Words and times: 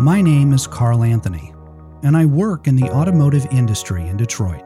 My 0.00 0.22
name 0.22 0.54
is 0.54 0.66
Carl 0.66 1.04
Anthony, 1.04 1.52
and 2.02 2.16
I 2.16 2.24
work 2.24 2.66
in 2.66 2.74
the 2.74 2.88
automotive 2.90 3.44
industry 3.50 4.08
in 4.08 4.16
Detroit. 4.16 4.64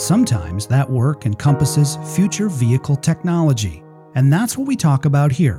Sometimes 0.00 0.66
that 0.68 0.88
work 0.88 1.26
encompasses 1.26 1.98
future 2.16 2.48
vehicle 2.48 2.96
technology, 2.96 3.82
and 4.14 4.32
that's 4.32 4.56
what 4.56 4.66
we 4.66 4.74
talk 4.74 5.04
about 5.04 5.30
here, 5.30 5.56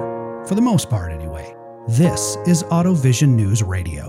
for 0.48 0.56
the 0.56 0.64
most 0.64 0.90
part 0.90 1.12
anyway. 1.12 1.56
This 1.88 2.38
is 2.48 2.64
AutoVision 2.64 3.30
News 3.30 3.62
Radio. 3.62 4.08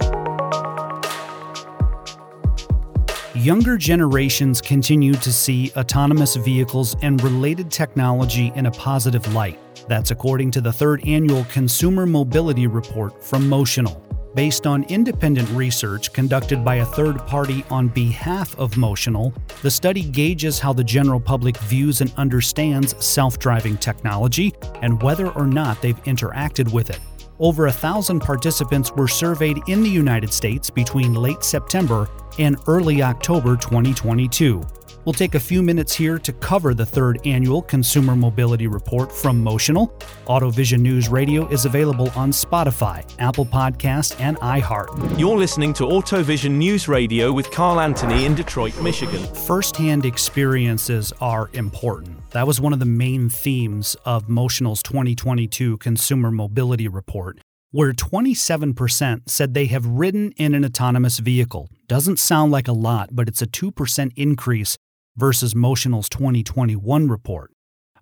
Younger 3.35 3.77
generations 3.77 4.63
continue 4.63 5.13
to 5.13 5.31
see 5.35 5.71
autonomous 5.77 6.35
vehicles 6.37 6.97
and 7.03 7.23
related 7.23 7.71
technology 7.71 8.53
in 8.55 8.65
a 8.65 8.71
positive 8.71 9.35
light. 9.35 9.59
That's 9.87 10.13
according 10.13 10.51
to 10.53 10.63
the 10.63 10.73
third 10.73 11.07
annual 11.07 11.45
Consumer 11.45 12.07
Mobility 12.07 12.67
Report 12.67 13.23
from 13.23 13.43
Motional 13.43 14.08
based 14.39 14.69
on 14.69 14.85
independent 14.85 15.51
research 15.51 16.13
conducted 16.13 16.65
by 16.65 16.77
a 16.77 16.87
third 16.87 17.19
party 17.27 17.65
on 17.71 17.89
behalf 17.89 18.57
of 18.57 18.71
Motional, 18.75 19.35
the 19.63 19.71
study 19.71 20.05
gauges 20.05 20.61
how 20.61 20.73
the 20.73 20.85
general 20.85 21.19
public 21.19 21.57
views 21.63 22.03
and 22.03 22.13
understands 22.17 22.95
self 23.05 23.41
driving 23.41 23.77
technology 23.77 24.55
and 24.81 25.03
whether 25.03 25.31
or 25.31 25.49
not 25.49 25.83
they've 25.83 26.01
interacted 26.05 26.73
with 26.73 26.89
it. 26.89 27.01
Over 27.41 27.67
a 27.67 27.73
thousand 27.73 28.21
participants 28.21 28.93
were 28.93 29.09
surveyed 29.09 29.59
in 29.67 29.83
the 29.83 29.91
United 29.91 30.33
States 30.33 30.71
between 30.71 31.15
late 31.15 31.43
September 31.43 32.09
and 32.39 32.59
early 32.69 33.03
October 33.03 33.57
2022. 33.57 34.63
We'll 35.09 35.15
take 35.15 35.37
a 35.37 35.41
few 35.41 35.63
minutes 35.63 35.95
here 35.95 36.19
to 36.19 36.33
cover 36.35 36.75
the 36.75 36.85
third 36.85 37.19
annual 37.25 37.63
Consumer 37.63 38.15
Mobility 38.15 38.67
Report 38.67 39.11
from 39.11 39.43
Motional. 39.43 39.91
AutoVision 40.27 40.81
News 40.81 41.09
Radio 41.09 41.49
is 41.49 41.65
available 41.65 42.11
on 42.15 42.31
Spotify, 42.31 43.11
Apple 43.19 43.47
Podcast, 43.47 44.21
and 44.21 44.37
iHeart. 44.41 45.19
You're 45.19 45.39
listening 45.39 45.73
to 45.73 45.85
AutoVision 45.85 46.51
News 46.51 46.89
Radio 46.89 47.33
with 47.33 47.51
Carl 47.51 47.81
Anthony 47.81 48.27
in 48.27 48.35
Detroit, 48.35 48.79
Michigan. 48.83 49.25
First-hand 49.35 50.05
experiences 50.05 51.11
are 51.23 51.49
important. 51.55 52.29
That 52.33 52.47
was 52.47 52.61
one 52.61 52.75
of 52.75 52.79
the 52.79 52.85
main 52.85 53.31
themes 53.31 53.97
of 54.05 54.29
Motional's 54.29 54.83
2022 54.83 55.79
Consumer 55.79 56.31
Mobility 56.31 56.87
Report 56.87 57.41
where 57.71 57.93
27% 57.93 59.29
said 59.29 59.53
they 59.53 59.67
have 59.67 59.85
ridden 59.85 60.33
in 60.39 60.55
an 60.55 60.65
autonomous 60.65 61.19
vehicle. 61.19 61.69
Doesn't 61.87 62.19
sound 62.19 62.51
like 62.51 62.67
a 62.67 62.73
lot, 62.73 63.11
but 63.13 63.29
it's 63.29 63.43
a 63.43 63.47
2% 63.47 64.11
increase 64.17 64.79
versus 65.19 65.55
Motional's 65.55 66.09
2021 66.09 67.09
report. 67.09 67.51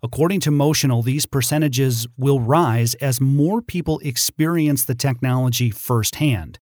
According 0.03 0.41
to 0.41 0.51
Motional, 0.51 1.03
these 1.03 1.25
percentages 1.25 2.07
will 2.19 2.41
rise 2.41 2.95
as 2.97 3.21
more 3.21 3.63
people 3.63 3.99
experience 4.01 4.85
the 4.85 4.95
technology 4.95 5.71
firsthand. 5.71 6.59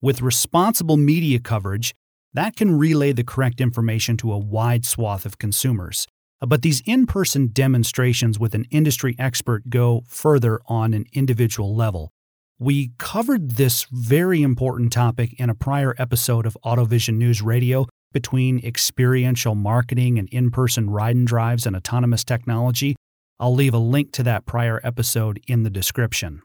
With 0.00 0.22
responsible 0.22 0.96
media 0.96 1.38
coverage, 1.38 1.94
that 2.32 2.56
can 2.56 2.78
relay 2.78 3.12
the 3.12 3.22
correct 3.22 3.60
information 3.60 4.16
to 4.18 4.32
a 4.32 4.38
wide 4.38 4.86
swath 4.86 5.26
of 5.26 5.38
consumers. 5.38 6.06
But 6.40 6.62
these 6.62 6.82
in 6.86 7.06
person 7.06 7.50
demonstrations 7.52 8.38
with 8.38 8.54
an 8.54 8.64
industry 8.70 9.14
expert 9.18 9.68
go 9.68 10.04
further 10.08 10.60
on 10.66 10.94
an 10.94 11.04
individual 11.12 11.74
level. 11.74 12.10
We 12.58 12.92
covered 12.98 13.52
this 13.52 13.86
very 13.92 14.42
important 14.42 14.92
topic 14.92 15.34
in 15.38 15.50
a 15.50 15.54
prior 15.54 15.94
episode 15.98 16.46
of 16.46 16.56
AutoVision 16.64 17.14
News 17.14 17.42
Radio, 17.42 17.86
between 18.12 18.64
experiential 18.64 19.54
marketing 19.54 20.18
and 20.18 20.28
in 20.30 20.50
person 20.50 20.90
ride 20.90 21.16
and 21.16 21.26
drives 21.26 21.66
and 21.66 21.76
autonomous 21.76 22.24
technology, 22.24 22.96
I'll 23.40 23.54
leave 23.54 23.74
a 23.74 23.78
link 23.78 24.12
to 24.12 24.22
that 24.24 24.46
prior 24.46 24.80
episode 24.82 25.40
in 25.46 25.62
the 25.62 25.70
description. 25.70 26.42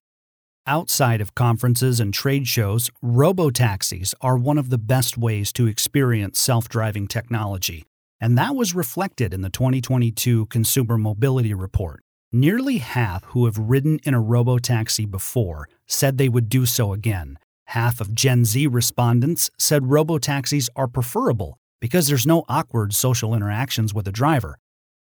Outside 0.66 1.20
of 1.20 1.36
conferences 1.36 2.00
and 2.00 2.14
trade 2.14 2.48
shows, 2.48 2.90
robotaxis 3.04 4.14
are 4.22 4.38
one 4.38 4.58
of 4.58 4.70
the 4.70 4.78
best 4.78 5.18
ways 5.18 5.52
to 5.54 5.68
experience 5.68 6.40
self 6.40 6.70
driving 6.70 7.08
technology, 7.08 7.84
and 8.22 8.38
that 8.38 8.56
was 8.56 8.74
reflected 8.74 9.34
in 9.34 9.42
the 9.42 9.50
2022 9.50 10.46
Consumer 10.46 10.98
Mobility 10.98 11.54
Report. 11.54 12.02
Nearly 12.32 12.78
half 12.78 13.26
who 13.26 13.46
have 13.46 13.58
ridden 13.58 14.00
in 14.06 14.14
a 14.14 14.22
robotaxi 14.22 15.10
before 15.10 15.68
said 15.86 16.18
they 16.18 16.30
would 16.30 16.48
do 16.48 16.66
so 16.66 16.94
again, 16.94 17.38
Half 17.74 18.00
of 18.00 18.14
Gen 18.14 18.46
Z 18.46 18.68
respondents 18.68 19.50
said 19.58 19.82
robotaxis 19.82 20.70
are 20.76 20.88
preferable 20.88 21.58
because 21.82 22.06
there's 22.06 22.28
no 22.28 22.44
awkward 22.48 22.94
social 22.94 23.34
interactions 23.34 23.96
with 23.96 24.08
a 24.08 24.12
driver. 24.12 24.60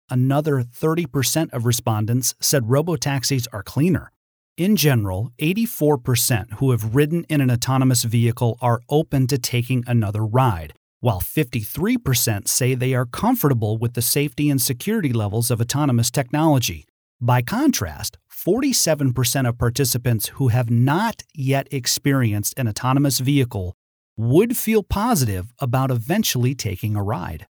Another 0.07 0.61
30% 0.61 1.51
of 1.51 1.65
respondents 1.65 2.35
said 2.39 2.65
robotaxis 2.65 3.47
are 3.51 3.63
cleaner. 3.63 4.11
In 4.55 4.75
general, 4.75 5.31
84% 5.41 6.59
who 6.59 6.69
have 6.69 6.93
ridden 6.93 7.23
in 7.23 7.41
an 7.41 7.49
autonomous 7.49 8.03
vehicle 8.03 8.55
are 8.61 8.81
open 8.87 9.25
to 9.25 9.39
taking 9.39 9.83
another 9.87 10.23
ride, 10.23 10.75
while 10.99 11.21
53% 11.21 12.47
say 12.47 12.75
they 12.75 12.93
are 12.93 13.07
comfortable 13.07 13.79
with 13.79 13.95
the 13.95 14.03
safety 14.03 14.47
and 14.47 14.61
security 14.61 15.11
levels 15.11 15.49
of 15.49 15.59
autonomous 15.59 16.11
technology. 16.11 16.85
By 17.19 17.41
contrast, 17.41 18.19
47% 18.45 19.49
of 19.49 19.57
participants 19.57 20.29
who 20.29 20.47
have 20.47 20.69
not 20.69 21.23
yet 21.35 21.67
experienced 21.71 22.57
an 22.57 22.69
autonomous 22.69 23.19
vehicle 23.19 23.75
would 24.15 24.55
feel 24.55 24.81
positive 24.81 25.53
about 25.59 25.91
eventually 25.91 26.55
taking 26.55 26.95
a 26.95 27.03
ride. 27.03 27.47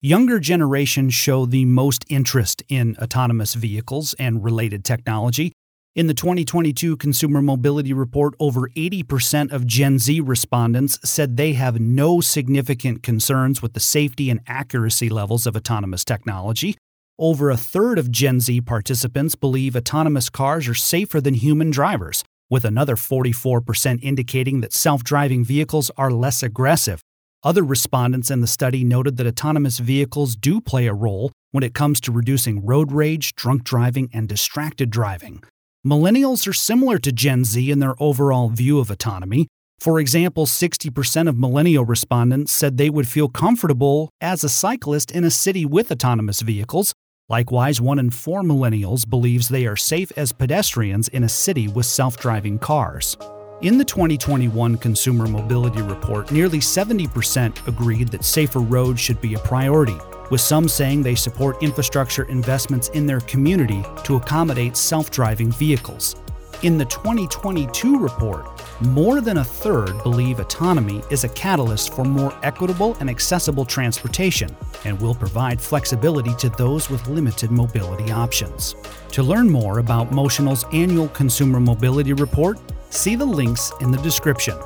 Younger 0.00 0.38
generations 0.38 1.12
show 1.12 1.44
the 1.44 1.66
most 1.66 2.06
interest 2.08 2.62
in 2.70 2.96
autonomous 3.02 3.52
vehicles 3.52 4.14
and 4.18 4.42
related 4.42 4.82
technology. 4.82 5.52
In 5.94 6.06
the 6.06 6.14
2022 6.14 6.96
Consumer 6.96 7.42
Mobility 7.42 7.92
Report, 7.92 8.34
over 8.40 8.68
80% 8.70 9.52
of 9.52 9.66
Gen 9.66 9.98
Z 9.98 10.20
respondents 10.20 10.98
said 11.04 11.36
they 11.36 11.52
have 11.52 11.78
no 11.78 12.22
significant 12.22 13.02
concerns 13.02 13.60
with 13.60 13.74
the 13.74 13.80
safety 13.80 14.30
and 14.30 14.40
accuracy 14.46 15.10
levels 15.10 15.46
of 15.46 15.54
autonomous 15.54 16.04
technology. 16.04 16.76
Over 17.18 17.48
a 17.48 17.56
third 17.56 18.00
of 18.00 18.10
Gen 18.10 18.40
Z 18.40 18.62
participants 18.62 19.36
believe 19.36 19.76
autonomous 19.76 20.28
cars 20.28 20.66
are 20.66 20.74
safer 20.74 21.20
than 21.20 21.34
human 21.34 21.70
drivers, 21.70 22.24
with 22.50 22.64
another 22.64 22.96
44% 22.96 24.02
indicating 24.02 24.62
that 24.62 24.72
self 24.72 25.04
driving 25.04 25.44
vehicles 25.44 25.92
are 25.96 26.10
less 26.10 26.42
aggressive. 26.42 27.02
Other 27.44 27.62
respondents 27.62 28.32
in 28.32 28.40
the 28.40 28.48
study 28.48 28.82
noted 28.82 29.16
that 29.16 29.28
autonomous 29.28 29.78
vehicles 29.78 30.34
do 30.34 30.60
play 30.60 30.88
a 30.88 30.92
role 30.92 31.30
when 31.52 31.62
it 31.62 31.72
comes 31.72 32.00
to 32.00 32.10
reducing 32.10 32.66
road 32.66 32.90
rage, 32.90 33.36
drunk 33.36 33.62
driving, 33.62 34.10
and 34.12 34.28
distracted 34.28 34.90
driving. 34.90 35.40
Millennials 35.86 36.48
are 36.48 36.52
similar 36.52 36.98
to 36.98 37.12
Gen 37.12 37.44
Z 37.44 37.70
in 37.70 37.78
their 37.78 37.94
overall 38.02 38.48
view 38.48 38.80
of 38.80 38.90
autonomy. 38.90 39.46
For 39.78 40.00
example, 40.00 40.46
60% 40.46 41.28
of 41.28 41.38
millennial 41.38 41.84
respondents 41.84 42.50
said 42.50 42.76
they 42.76 42.90
would 42.90 43.06
feel 43.06 43.28
comfortable 43.28 44.10
as 44.20 44.42
a 44.42 44.48
cyclist 44.48 45.12
in 45.12 45.22
a 45.22 45.30
city 45.30 45.64
with 45.64 45.92
autonomous 45.92 46.40
vehicles, 46.40 46.92
Likewise, 47.30 47.80
one 47.80 47.98
in 47.98 48.10
four 48.10 48.42
millennials 48.42 49.08
believes 49.08 49.48
they 49.48 49.66
are 49.66 49.76
safe 49.76 50.12
as 50.14 50.30
pedestrians 50.30 51.08
in 51.08 51.24
a 51.24 51.28
city 51.28 51.68
with 51.68 51.86
self 51.86 52.18
driving 52.18 52.58
cars. 52.58 53.16
In 53.62 53.78
the 53.78 53.84
2021 53.84 54.76
Consumer 54.76 55.26
Mobility 55.26 55.80
Report, 55.80 56.30
nearly 56.30 56.58
70% 56.58 57.66
agreed 57.66 58.08
that 58.08 58.24
safer 58.24 58.58
roads 58.58 59.00
should 59.00 59.22
be 59.22 59.32
a 59.32 59.38
priority, 59.38 59.96
with 60.30 60.42
some 60.42 60.68
saying 60.68 61.02
they 61.02 61.14
support 61.14 61.62
infrastructure 61.62 62.24
investments 62.24 62.88
in 62.88 63.06
their 63.06 63.20
community 63.20 63.82
to 64.02 64.16
accommodate 64.16 64.76
self 64.76 65.10
driving 65.10 65.50
vehicles. 65.50 66.16
In 66.64 66.78
the 66.78 66.86
2022 66.86 67.98
report, 67.98 68.46
more 68.80 69.20
than 69.20 69.36
a 69.36 69.44
third 69.44 70.02
believe 70.02 70.40
autonomy 70.40 71.02
is 71.10 71.22
a 71.22 71.28
catalyst 71.28 71.92
for 71.92 72.06
more 72.06 72.34
equitable 72.42 72.96
and 73.00 73.10
accessible 73.10 73.66
transportation 73.66 74.48
and 74.86 74.98
will 74.98 75.14
provide 75.14 75.60
flexibility 75.60 76.34
to 76.36 76.48
those 76.48 76.88
with 76.88 77.06
limited 77.06 77.50
mobility 77.50 78.10
options. 78.10 78.76
To 79.12 79.22
learn 79.22 79.50
more 79.50 79.78
about 79.78 80.12
Motional's 80.12 80.64
annual 80.72 81.08
Consumer 81.08 81.60
Mobility 81.60 82.14
Report, 82.14 82.58
see 82.88 83.14
the 83.14 83.26
links 83.26 83.70
in 83.82 83.90
the 83.90 83.98
description. 83.98 84.56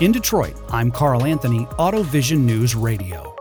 In 0.00 0.12
Detroit, 0.12 0.60
I'm 0.68 0.90
Carl 0.90 1.24
Anthony, 1.24 1.64
AutoVision 1.78 2.40
News 2.40 2.74
Radio. 2.74 3.35